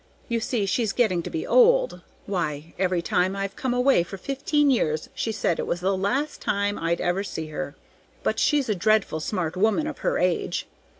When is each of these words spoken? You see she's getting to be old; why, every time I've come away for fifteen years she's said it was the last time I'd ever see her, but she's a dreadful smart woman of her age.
You 0.27 0.39
see 0.39 0.65
she's 0.65 0.93
getting 0.93 1.21
to 1.21 1.29
be 1.29 1.45
old; 1.45 2.01
why, 2.25 2.73
every 2.79 3.03
time 3.03 3.35
I've 3.35 3.55
come 3.55 3.71
away 3.71 4.01
for 4.01 4.17
fifteen 4.17 4.71
years 4.71 5.09
she's 5.13 5.37
said 5.37 5.59
it 5.59 5.67
was 5.67 5.79
the 5.79 5.95
last 5.95 6.41
time 6.41 6.79
I'd 6.79 6.99
ever 6.99 7.23
see 7.23 7.49
her, 7.49 7.75
but 8.23 8.39
she's 8.39 8.67
a 8.67 8.73
dreadful 8.73 9.19
smart 9.19 9.55
woman 9.55 9.85
of 9.85 9.99
her 9.99 10.17
age. 10.17 10.65